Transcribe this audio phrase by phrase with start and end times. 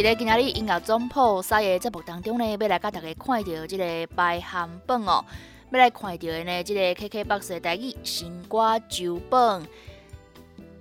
[0.00, 3.84] 伫咧今仔日音乐总铺三个节目当中呢，要来甲大家看到即个
[4.16, 5.22] 排行榜哦。
[5.70, 9.62] 要来看到的呢，即个 KKBOX 的第一新歌周榜。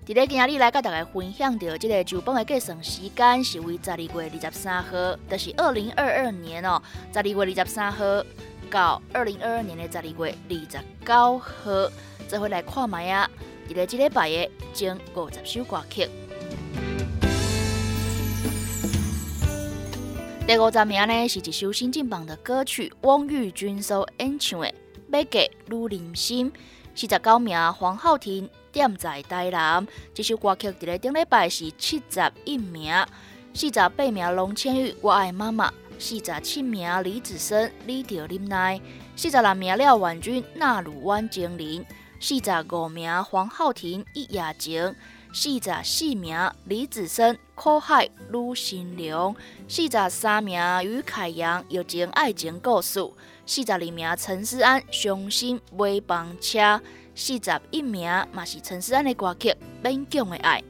[0.07, 4.91] 伫咧今仔日来甲大家分享到即个周榜的计算时间是为十二月二十三号，
[5.29, 6.81] 就是二零二二年哦，
[7.11, 8.05] 十二月二十三号
[8.71, 11.91] 到二零二二年的十二月二十九号，
[12.25, 13.29] 再回来看卖啊！
[13.67, 16.07] 伫咧即礼拜的前五十首歌曲。
[20.49, 24.67] 第五十名呢是一首新进榜的歌曲，汪玉君所演唱的
[25.11, 26.51] 《要嫁女人心》。
[26.95, 32.91] 四十九名黄浩庭《点在台南》这首歌曲，伫咧顶礼拜是七十一名。
[33.53, 38.79] 四十八名龙千玉《我爱妈妈》，四十七名李子森《你着忍耐》，
[39.15, 41.83] 四十六名廖婉君《纳鲁湾精灵》，
[42.20, 44.81] 四十五名黄浩庭《一夜情》。
[45.31, 49.35] 四十四名李子森《苦海女新娘》，
[49.68, 52.99] 四十三名于凯阳《有情爱情故事》，
[53.46, 56.57] 四十二名陈思安《伤心买房车》，
[57.13, 59.49] 四十一名嘛是陈思安的歌曲
[59.84, 60.62] 《勉强的爱》。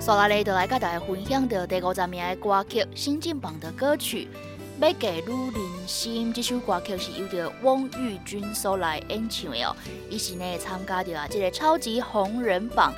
[0.00, 4.28] 所来咧，就来甲大家分享到第五十名的歌曲，新进榜的歌曲
[4.80, 6.30] 《要嫁女人心》。
[6.34, 9.74] 这首歌曲是由着汪玉君所来演唱的哦。
[10.10, 12.92] 伊是呢参加着啊这个超级红人榜，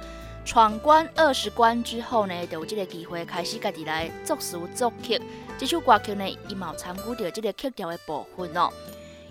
[0.44, 5.20] 闯关二十关之后呢，就有这个机会开始家己来作词作曲。
[5.56, 8.70] 这首歌曲呢，伊嘛有参与着这个曲调的部分哦。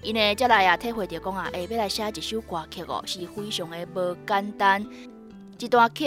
[0.01, 4.85] 伊呢，再来啊体会着讲啊，下要来写一首歌曲哦，是非常的无简单，
[5.59, 6.05] 一段曲。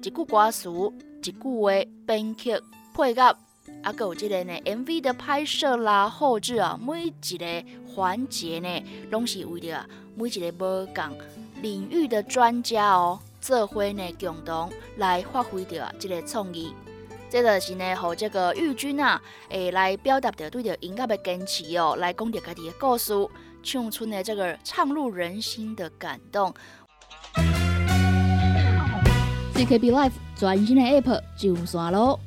[0.00, 0.70] 一句歌词，
[1.24, 1.72] 一句话，
[2.06, 2.52] 编曲、
[2.94, 3.36] 配乐，
[3.82, 9.84] 啊，有即个呢 MV 的拍摄啦、后置啊，每一个环节呢，拢是为着
[10.14, 11.18] 每一个无共
[11.62, 16.72] 领域的专家哦，做伙呢共同来发挥着即个创意。
[17.30, 23.12] 这就是呢，和这个玉军啊，诶，来表达着对着音乐的坚持哦，来讲着家己的故事，
[23.62, 26.52] 唱出呢这个唱入人心的感动。
[29.54, 32.18] CKB Life 全新的 App 上线喽！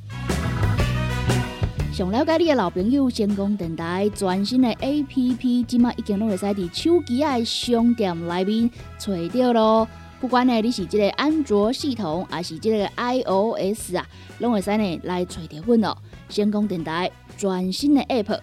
[1.92, 9.86] 想了解你的老朋友，成功电台全新的 App，即马已经拢会使伫手机的商店内面找到咯。
[10.18, 14.06] 不管呢你是即个安卓系统，还是即个 iOS 啊，
[14.38, 15.94] 拢会使呢来找到阮哦。
[16.30, 18.40] 成功电台全新的 App。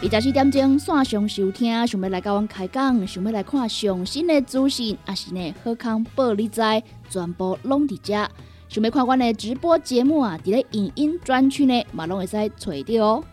[0.00, 6.62] 二十四点钟线上收听，想要来甲阮开讲，想要来看上新的资讯，还是呢好康报你知，
[7.10, 8.30] 全部拢伫遮。
[8.68, 13.24] 想要看我的直播节目啊，伫咧影音专区呢，嘛拢会使找到哦。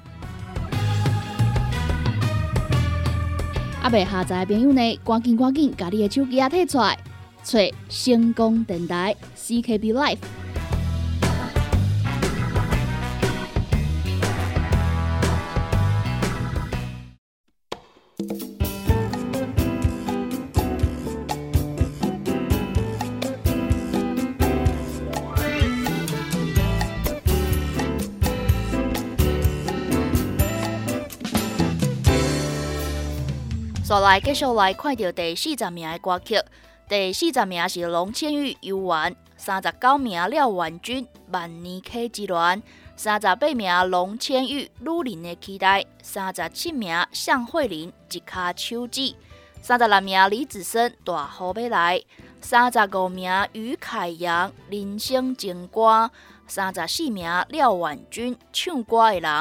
[3.83, 6.97] 阿未下载的朋友呢，赶紧赶紧，把你的手机啊摕出来，
[7.43, 7.59] 找
[7.89, 10.19] 星光电台 CKB Life。
[33.95, 36.37] 再来继续来看到第四十名的歌曲，
[36.89, 42.37] 第四十名是龙千玉《游玩》，三十九名廖婉君《万年 K 之恋》，
[42.97, 44.69] 三十八名龙千玉
[45.03, 48.99] 《女人的期待》，三十七名向慧琳《一卡手指》，
[49.61, 51.97] 三十六名李子森《大河未来》，
[52.41, 55.81] 三十五名于凯阳《人生情歌》，
[56.47, 59.31] 三十四名廖婉君《唱歌的人》，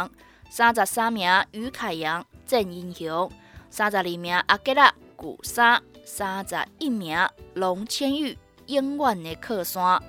[0.48, 3.28] 三十三名于凯阳《正英雄》。
[3.76, 7.18] 三十二名阿吉拉古沙，三十一名
[7.54, 10.00] 龙千玉永远的靠山。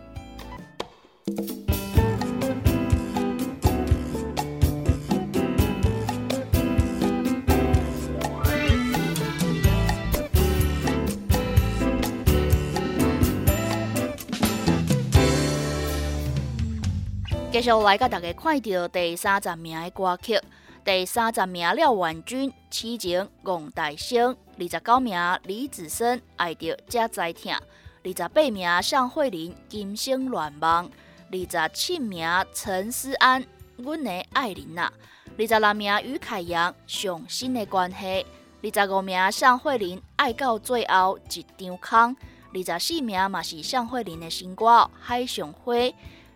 [17.52, 20.40] 继续来甲大家看到第三十名的歌曲。
[20.86, 27.58] 第三十名廖婉君，痴情王大生；二十九名李子森，爱着才知疼；
[28.04, 30.88] 二十八名尚慧玲，今生乱梦；
[31.32, 33.44] 二十七名陈思安，
[33.78, 34.92] 阮的爱人呐；
[35.40, 38.24] 二十六名于凯阳，上新的关系；
[38.62, 42.16] 二十五名尚慧玲，爱到最后一张空；
[42.54, 44.66] 二十四名嘛是尚慧玲的新歌
[45.02, 45.74] 《海上花》；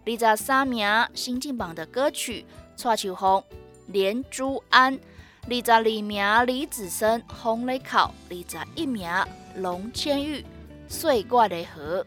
[0.07, 2.43] 二十三名新进榜的歌曲
[2.81, 3.39] 《蔡秋风》。
[3.91, 4.99] 连珠安，
[5.47, 9.09] 二十二名李子森，红雷考，二十一名
[9.55, 10.45] 龙千玉，
[10.87, 12.05] 岁月的河。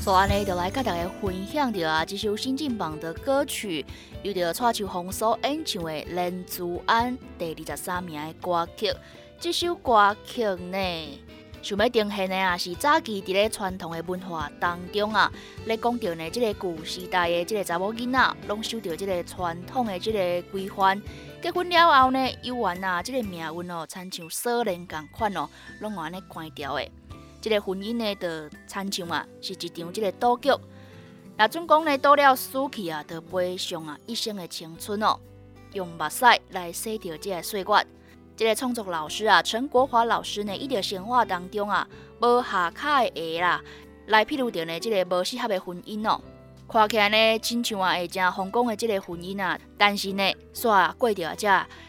[0.00, 3.84] 所安尼就来跟大家分享着啊，这首新进榜的歌曲，
[4.22, 8.90] 由着蔡秋红所演唱的《连珠安》第二十三名的歌曲。
[9.40, 11.20] 这首歌曲呢，
[11.62, 15.30] 想要呈现的啊，是早期伫咧传统的文化当中啊，
[15.64, 21.00] 咧讲到呢，这个古时代的这个查某囡仔，拢受到这个传统的这个规范。
[21.40, 25.48] 结婚了后呢，有缘啊，这个命运哦，亲像锁链共款哦，
[25.78, 26.90] 拢安尼关掉的。
[27.40, 30.50] 这个婚姻呢，就亲像啊，是一场这个赌局。
[31.36, 35.16] 那准讲呢，赌了输去啊，就背上啊一生的青春哦，
[35.74, 37.86] 用目屎来洗掉这个岁月。
[38.38, 41.84] 这个创作老师啊，陈国华老师呢，伊在生活当中啊，
[42.20, 43.60] 无下卡的下啦，
[44.06, 46.20] 来披露着呢，这个无适合的婚姻哦。
[46.68, 51.48] 看起来呢，亲像啊，会正风光的这个婚姻啊，但是呢，煞过着这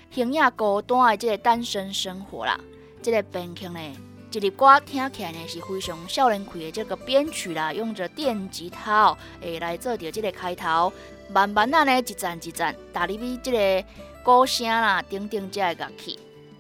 [0.10, 2.60] 形影孤单的这个单身生活啦。
[3.04, 3.80] 这个编曲呢，
[4.32, 10.92] 这首歌听起来呢，是非常少年气的这个编曲啦，用着电吉他哦，诶来做着这个开头，
[11.32, 13.88] 慢慢啊呢，一站一站，打入去这个
[14.24, 16.18] 鼓声啦，等等这个乐器。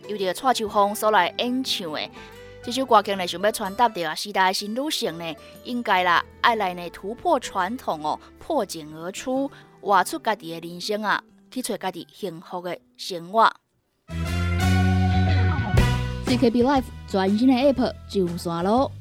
[0.09, 2.00] 由着蔡秋风所来演唱的
[2.63, 13.47] 这首歌曲呢，想要传达的啊，时代新女性呢，应该啦，爱来呢突破传统哦，破茧而出，活出家己的人生啊，去找家己幸福的生活。
[16.25, 18.91] CKB Life 全新的 App 上线咯！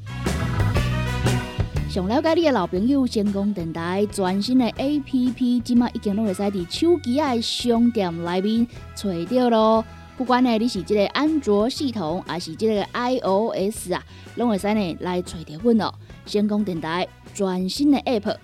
[1.88, 9.84] 想了解你的老朋友，成功电台全新的 App，即马已经都会使伫手机的商店内面找到咯。
[10.18, 14.02] 不管呢，你是这个安卓系统，还是这个 iOS 啊，
[14.34, 15.94] 拢会使呢来找到阮哦。
[16.26, 18.36] 成功电台全新的 App，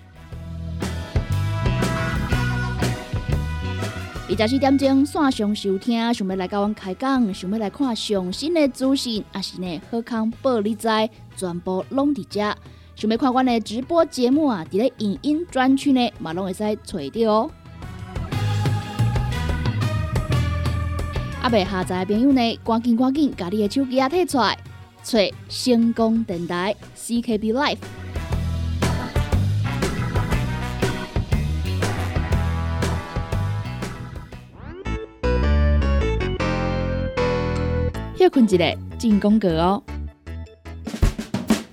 [4.29, 10.89] 二十四点钟线上收听，想要来跟阮开讲，想要来看上新的资讯，还是呢好康报你知，
[11.37, 12.57] 全部拢伫遮。
[12.95, 17.51] 想要看阮的直播节目啊，伫咧影音专区呢，嘛拢会使找到哦。
[21.45, 24.57] 阿未下载的朋友呢，赶紧赶紧，把你的手机啊摕出来，
[25.03, 27.77] 找成功电台 CKB Life。
[38.17, 39.83] 休困一个进攻格哦。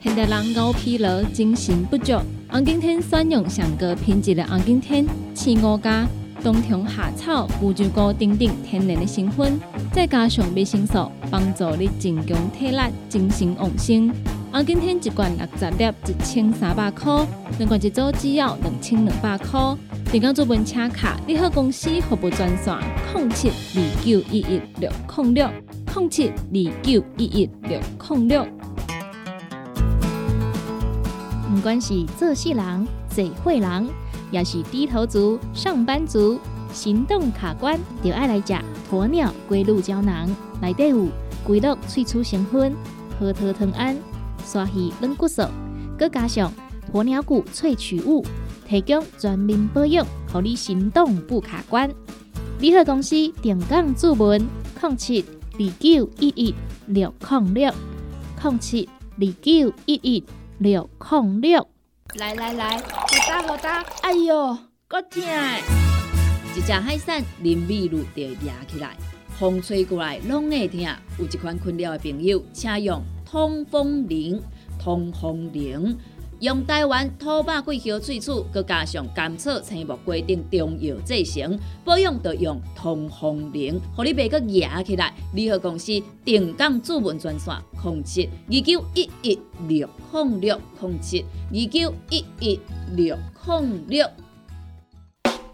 [0.01, 2.19] 现代人熬疲劳，精神不足，
[2.49, 6.05] 红景天选用上个品质的红景天，吃我家。
[6.43, 9.59] 冬虫夏草、乌鸡菇等等天然的成分，
[9.93, 14.11] 再加上维生素，帮助你增强体力、精神旺盛。
[14.51, 17.25] 啊，今天一罐六十粒，一千三百块；
[17.59, 19.59] 两罐一组只要两千两百块。
[20.11, 22.75] 订购做本车卡，你好公司服务专线：
[23.15, 25.49] 零七二九一一六零六
[25.95, 27.79] 零七二九一一六
[28.09, 28.45] 零六。
[31.53, 33.87] 不管是做事人、做会人。
[34.31, 36.39] 也是低头族、上班族，
[36.73, 38.53] 行动卡关，就爱来吃
[38.89, 40.27] 鸵鸟龟鹿胶囊。
[40.61, 41.07] 内底有
[41.43, 42.73] 龟鹿萃取成分，
[43.19, 43.97] 核桃藤胺、
[44.45, 45.43] 刷鱼软骨素，
[45.99, 46.51] 佮加上
[46.93, 48.25] 鸵鸟骨萃取物，
[48.67, 51.89] 提供全面保养，让你行动不卡关。
[52.59, 54.39] 联合公司定岗注文：
[54.81, 56.55] 零七二九一一
[56.87, 57.73] 六零六
[58.43, 60.23] 零七二九一一
[60.59, 61.67] 六零六。
[62.15, 62.77] 来来来，
[63.31, 63.85] 好打好打！
[64.01, 64.57] 哎哟，
[64.89, 65.23] 够痛！
[66.53, 68.93] 一只海扇淋米露就压起来，
[69.39, 70.81] 风吹过来拢会痛。
[71.17, 74.41] 有一款困扰的朋友，请用通风铃。
[74.77, 75.97] 通风铃
[76.41, 85.13] 用台湾土白桂花萃取，佮加上甘草、青木规定中药制成，保养要用通风灵，互你袂佮压起来。
[85.35, 92.59] 联合公司定岗主文专线：控制二九一一六控六控制二九一一
[92.95, 94.09] 六控六。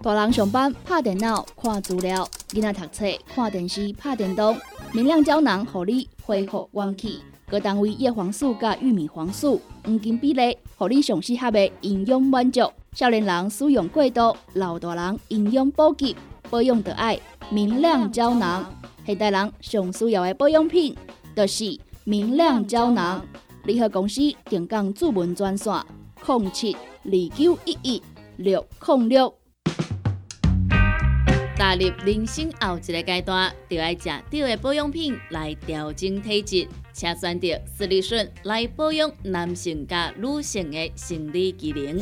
[0.01, 4.57] 大人上班拍电脑看资料，囡仔读册看电视拍电动。
[4.93, 7.19] 明亮胶囊，互你恢复元气。
[7.49, 12.61] 各单位叶黄素加玉米黄素黄金比例，互你上适合的营养满足。
[12.93, 16.15] 少年人使用过度，老大人营养补给，
[16.51, 17.19] 保养的爱
[17.49, 18.71] 明亮胶囊。
[19.03, 20.95] 现代人上需要的保养品，
[21.35, 23.25] 就是明亮胶囊。
[23.63, 25.73] 联合公司定岗主文专线：
[26.25, 28.03] 零七二九一一
[28.37, 29.33] 六零六。
[31.67, 41.97] 踏入人生后一个阶段，就要食对的保养品来调整体质，请选择斯利顺来保养男性加女性的生理机能，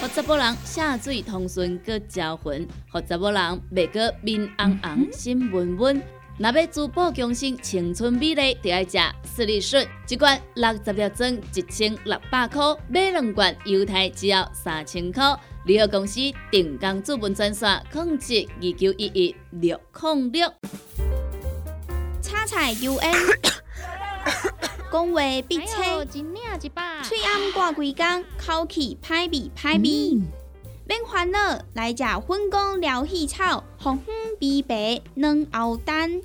[0.00, 6.02] 让查甫人下水通顺搁招魂，让查甫人袂搁面红红心温温。
[6.42, 15.38] 若要珠宝强身、青春美丽，就要食斯利顺，一罐六十粒装，一千六百块；买两罐，犹太只要三千块。
[15.66, 16.18] 联合公司
[16.50, 20.50] 定岗资本专线：控制二九一一六零六。
[22.22, 23.14] 叉菜 U N，
[24.90, 30.39] 讲话必切，嘴暗挂几工，口气歹味歹味。
[30.90, 31.38] 免烦恼，
[31.74, 36.20] 来食粉工疗气草，红粉枇杷软藕丹，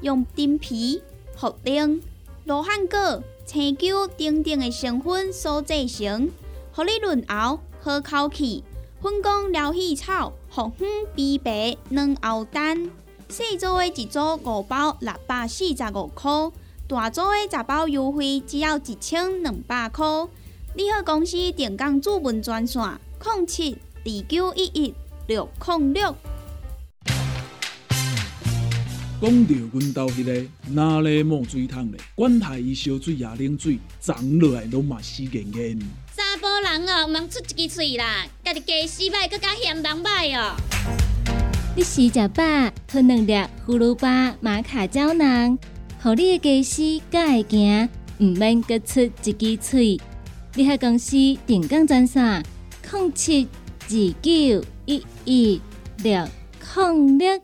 [0.00, 1.02] 用丁皮、
[1.38, 2.00] 茯苓、
[2.46, 6.30] 罗汉果、青椒等等的成分所制成，
[6.72, 8.64] 合你润喉好口气。
[9.02, 12.90] 粉工疗气草、红粉枇杷软藕丹，
[13.28, 16.50] 细组的一组五包六百四十五块，
[16.88, 20.06] 大组的十包优惠只要一千两百块。
[20.74, 22.82] 你好，公司电工主文专线：
[23.22, 23.76] 零七。
[24.06, 24.94] 二九一一
[25.26, 26.16] 六零六。
[29.20, 32.00] 讲到阮兜迄个哪里冒水桶咧？
[32.14, 35.76] 管他伊烧水也冷水，长落来拢嘛死严严。
[36.16, 40.54] 查甫人哦，毋通出一支嘴啦，家己家洗歹，更加嫌人歹哦。
[41.74, 42.44] 你食食饱，
[42.86, 43.32] 吞两粒
[43.66, 45.58] 葫芦巴、马卡胶囊，
[46.00, 47.88] 互你的家洗更会行，
[48.20, 50.00] 毋免各出一支嘴。
[50.54, 52.40] 你喺公司定岗赚啥？
[52.88, 53.48] 控七。
[53.88, 55.62] 二九一一
[55.98, 56.28] 六
[56.74, 57.40] 零六，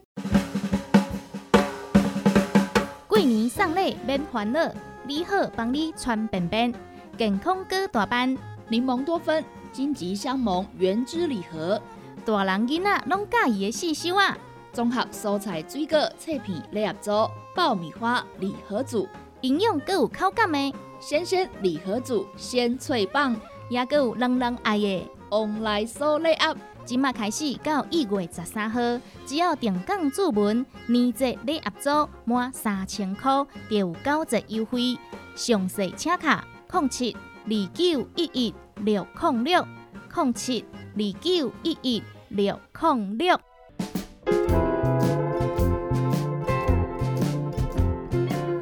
[3.07, 4.61] 过年送礼免烦恼，
[5.07, 6.75] 你好帮你穿便便，
[7.17, 8.37] 健康哥大班，
[8.69, 11.81] 柠檬多酚，金桔香檬原汁礼盒，
[12.25, 14.37] 大人囡仔拢介意的四收啊！
[14.73, 19.07] 综合蔬菜水果脆片礼盒组，爆米花礼盒组，
[19.43, 20.75] 营养更有口感的。
[20.99, 23.37] 鲜鲜礼盒组，鲜脆棒，
[23.71, 25.09] 也够有人人爱的。
[25.33, 28.79] 往来所礼盒，即马开始到一月十三号，
[29.25, 34.99] 只要定岗注文年节礼盒组满三千块，就有九折优惠。
[35.35, 39.67] 详细请卡零七二九一一六零六
[40.15, 40.63] 零七
[40.95, 43.41] 二九一一六零六。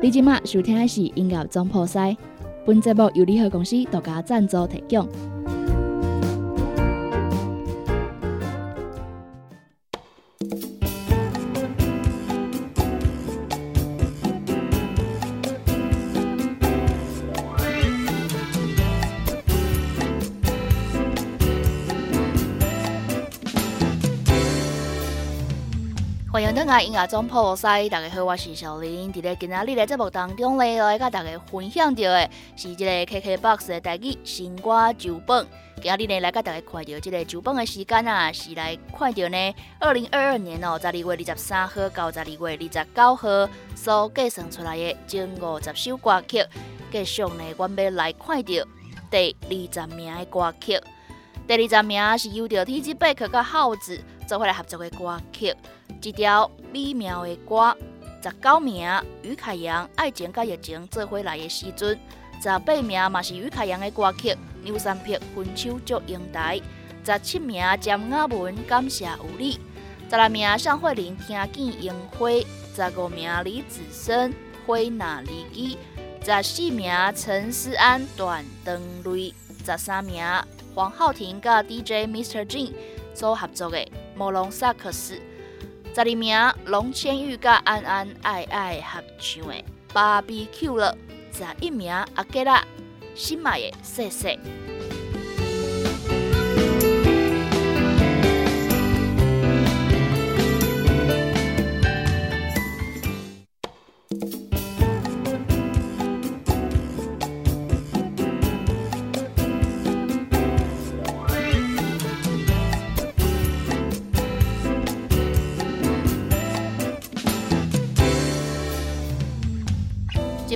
[0.01, 2.17] 你即马收听的是音乐总破塞，
[2.65, 5.30] 本节目由联合公司独家赞助提供。
[26.71, 29.13] 欢迎登来音乐总破塞，大家好，我是小林。
[29.13, 35.45] 伫咧今仔日的节目当中咧，来甲大家分享到的是即个 KKBOX 的台语新歌酒本。
[35.83, 46.47] 今仔日呢，来甲大家看到即个酒本的时间啊，是来看到呢，二零二二年哦，十二月二十三号到十二月二十九号所计算出来的前五十首歌曲。
[46.93, 48.55] 继续呢，我们要来看到
[49.11, 50.81] 第二十名的歌曲。
[51.49, 54.01] 第二十名是由着 T G 贝克甲耗子
[54.31, 55.53] 做伙来合作的歌曲。
[56.01, 57.77] 一条美妙的歌，
[58.23, 58.89] 十九名
[59.25, 61.99] 于凯阳爱情甲疫情做伙来的时阵，
[62.41, 64.33] 十八名嘛是于凯阳的歌曲，
[64.63, 66.61] 牛三匹分手祝英台，
[67.05, 69.59] 十七名詹雅文感谢有你，
[70.09, 72.31] 十六名尚慧玲听见樱花，
[72.73, 74.33] 十五名李子深
[74.65, 75.79] 花那离基，
[76.25, 79.35] 十四名陈思安断灯泪，
[79.67, 80.25] 十三名
[80.73, 82.45] 黄浩庭甲 DJ Mr.
[82.45, 82.73] Jin
[83.13, 83.85] 所合作的
[84.21, 85.19] 莫龙萨克斯。
[85.95, 86.37] 十二名
[86.67, 89.65] 龙千玉甲安安爱爱合唱的
[90.27, 90.95] 《BBQ》了，
[91.33, 92.63] 十一名阿吉拉
[93.15, 94.39] 新买的谢谢。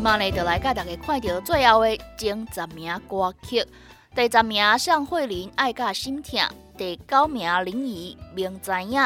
[0.04, 3.66] 嘛呢，就来甲大家看到最后的前十名歌曲。
[4.14, 6.38] 第十名向慧琳《爱甲心痛》，
[6.76, 9.00] 第九名林怡《明知影》，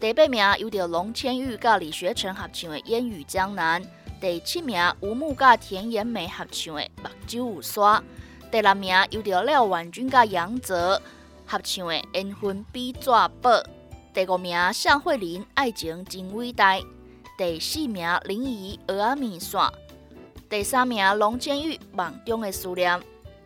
[0.00, 3.80] 第八名由着龙千玉甲李学成合唱的《烟雨江南》，
[4.20, 7.80] 第七名吴木甲田延美合唱的《目睭有沙》，
[8.50, 11.00] 第六名由着廖婉君甲杨泽
[11.46, 13.62] 合唱的《缘分比纸薄》，
[14.12, 16.74] 第五名向慧琳《爱情真伟大》，
[17.38, 19.60] 第四名林怡《鹅仔面线》。
[20.52, 23.00] 第三名龙千玉梦中的思念，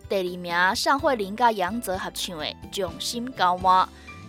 [0.08, 3.86] 第二名尚慧玲甲杨泽合唱的《匠心交换》，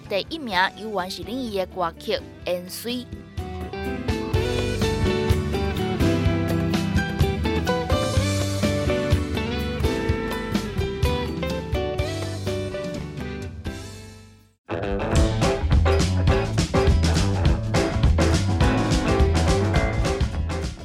[0.08, 2.14] 第一名依然是林忆的歌曲
[2.46, 2.94] 《烟水》。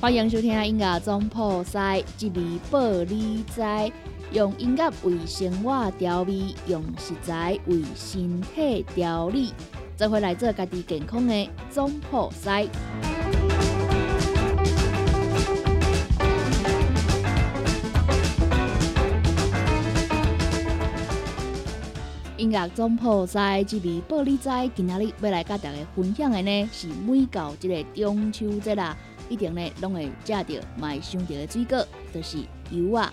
[0.03, 3.63] 欢迎收听音乐总破塞，一味报你知，
[4.33, 9.55] 用音乐为生活调味，用食材为身体调理，
[9.97, 12.67] 做回来做家己健康的总破塞。
[22.37, 28.97] 音乐总破塞，一味报你知，今仔日要来甲大家分享的呢，是每到这个中秋节啦。
[29.33, 30.45] 一定呢，拢会食到
[30.77, 32.39] 买上到的水果，就是
[32.71, 33.11] 油啊。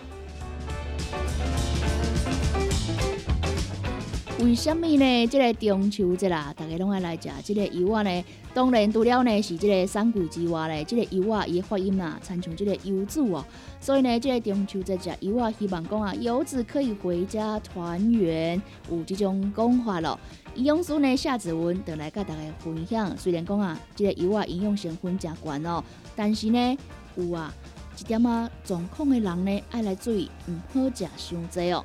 [4.40, 5.28] 为什么呢？
[5.28, 8.26] 这个中秋节啦，大家拢爱来食这个油啊呢？
[8.54, 13.46] 当然，除了呢是这个三桂之外呢，这个油啊伊发音啊，参像这个油子哦。
[13.82, 20.18] 所以呢，这个中秋节食油啊，希望讲啊，游子可以回家团圆，有这种讲法咯。
[20.56, 25.84] 营养师呢夏子文就来跟大家分享，虽然讲啊，这个油啊营养成分真悬哦，
[26.16, 26.78] 但是呢，
[27.18, 27.54] 有啊
[28.00, 31.84] 一点啊状况的人呢，爱来注意，唔好食伤济哦。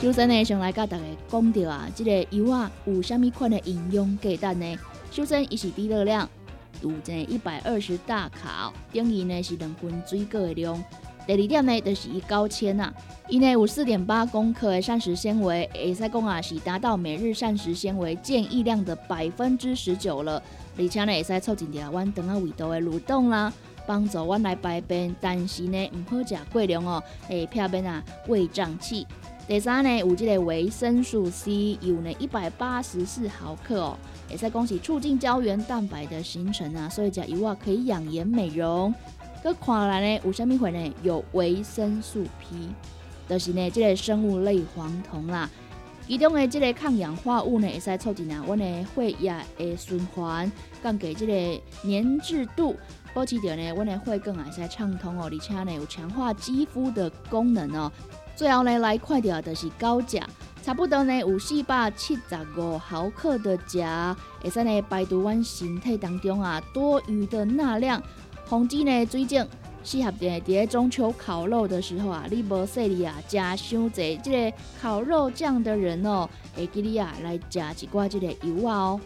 [0.00, 4.78] 首先呢，先来甲大家讲到啊，这个油啊有虾米款的营养价值呢？
[5.10, 6.28] 首先，伊是低热量，
[6.80, 6.92] 有
[7.26, 10.80] 一百二十大卡，等于呢是两斤水果的量。
[11.26, 12.94] 第二点呢，就是伊高纤啊，
[13.28, 20.40] 伊呢有四点八公克的膳食纤维，会使讲啊是达到每日膳食纤维建议量的百分之十九了，
[20.78, 23.52] 而且呢会使促进着阮肠啊胃道的蠕动啦，
[23.84, 29.04] 帮助阮来排便，但是呢唔好食过量哦，会撇便啊胃胀气。
[29.48, 33.96] 第三呢，有这个维生素 C，有呢一百八十四毫克哦，
[34.28, 38.94] 也在恭喜促进胶原蛋白的形成啊，所以讲油啊可以养颜美容。
[39.42, 40.94] 搁看来呢，有啥物会呢？
[41.02, 42.68] 有维生素 P，
[43.26, 45.48] 就是呢这个生物类黄酮啦，
[46.06, 52.76] 其中的这个抗氧化物呢，会使促进啊阮的血液的循环，降低这个粘滞度，
[53.14, 57.90] 保持着呢阮的血管会使畅通哦，而且呢有强化肌肤的功能哦。
[58.38, 60.22] 最后呢，来看到就是高钾，
[60.62, 62.22] 差不多呢有四百七十
[62.56, 68.00] 五毫克的钾，会使呢排除阮身体当中啊多余的钠量。
[68.44, 69.44] 防止呢最近
[69.82, 79.00] 适合伫伫中秋烤肉的时候啊，你无说你啊加伤济这个烤肉酱的人哦，会记你啊来加一寡这个油啊哦。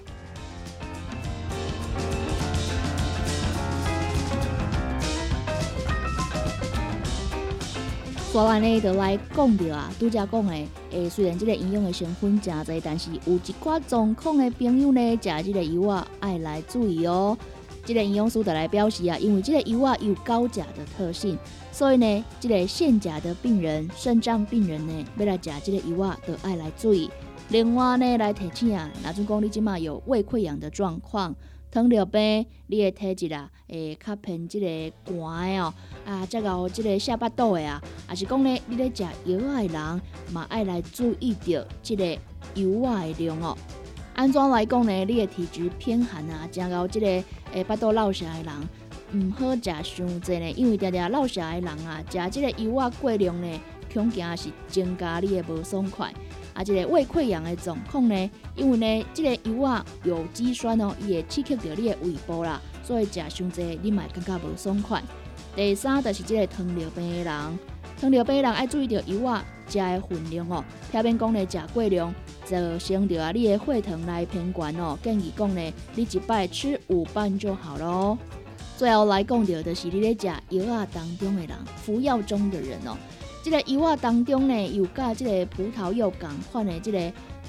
[8.33, 10.55] 说完呢，就来讲着啊，拄则讲的，
[10.91, 17.37] 诶，虽然这个营养的成分真侪，但是有一寡状况的朋友呢，食这个油啊，爱来注意哦。
[17.85, 21.37] 这个营养师就来表示啊，因为这个油啊有高钾的特性，
[21.71, 27.11] 所以呢，这个限钾的病人、肾脏病人呢，要来食这个油啊，都爱来注意。
[27.51, 31.37] 另外呢，来提醒啊，哪种讲你即马有胃溃疡的状况。
[31.73, 34.67] 糖尿病，你的体质啊，会较偏即个
[35.17, 35.73] 寒的哦，
[36.05, 42.05] 啊，再有即个下巴肚的啊，还是讲呢，你咧食油的人，嘛爱来注意到即个
[42.55, 43.57] 油的量哦。
[44.13, 44.93] 安怎来讲呢？
[45.07, 47.07] 你的体质偏寒啊，加有即个
[47.55, 48.69] 诶巴肚落下的人，
[49.17, 56.13] 唔好食伤济呢，因为常常落下的人啊，食即个油啊过量呢，恐惊是增加你的无爽快。
[56.55, 65.03] 啊，这个胃溃疡的状况呢，因为呢，这个油啊有肌酸哦，伊会刺激到你的胃部啦，所以食伤济，你嘛感觉无爽快。
[65.55, 67.59] 第三就是这个糖尿病的人，
[68.01, 72.15] 糖尿病的人爱注意到油啊食的分量哦，特别讲呢食过量，
[72.47, 74.99] 就成着啊你的血糖来偏悬哦。
[75.03, 78.19] 建议讲呢，你一摆吃五瓣就好咯。
[78.77, 82.97] 最后来讲到的是你咧食油啊当中的人，服药中的人哦。
[83.43, 86.99] 这个油啊当中呢，有甲这个葡萄柚共款的这个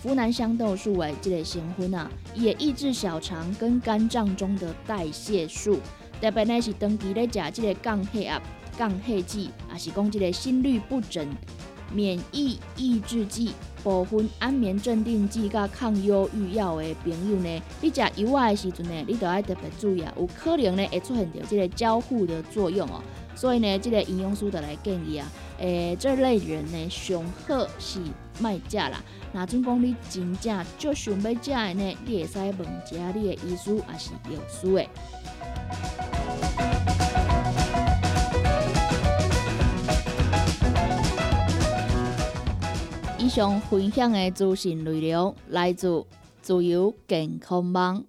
[0.03, 5.77] 呋喃香豆素的，这个成分啊，也抑制小肠跟肝脏中的代谢素，
[6.19, 8.41] 特别呢是长期咧食这个降血压、
[8.75, 11.27] 降血剂，也是讲这个心律不整、
[11.93, 13.51] 免疫抑制剂、
[13.83, 22.99] 部分安眠镇定剂、甲抗忧郁药的朋友呢，你食油啊的时阵呢，你都要特别注意啊，有可能呢会出现着这个交互的作用哦。
[23.35, 27.99] 所以呢，这个营养师就来建议啊，诶，这类人呢，上好是
[28.39, 29.01] 卖食啦。
[29.31, 34.85] 那总讲你真正就想要食的呢，你会使问一下你的医师还是药师的。
[43.17, 46.05] 以上分享的资讯内容来自
[46.41, 48.03] 自由健康网。